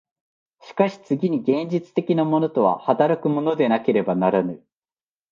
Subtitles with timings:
[0.63, 4.65] しかし次に現実的なものとは働くものでなければならぬ。